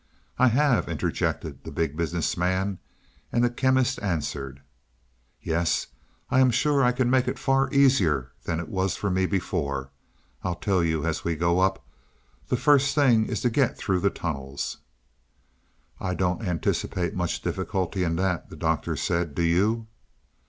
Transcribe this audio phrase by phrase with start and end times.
[0.39, 2.79] "I have," interjected the Big Business Man,
[3.31, 4.63] and the Chemist answered:
[5.43, 5.85] "Yes,
[6.31, 9.91] I am sure I can make it far easier than it was for me before.
[10.43, 11.85] I'll tell you as we go up;
[12.47, 14.77] the first thing is to get through the tunnels."
[15.99, 19.35] "I don't anticipate much difficulty in that," the Doctor said.
[19.35, 19.85] "Do you?"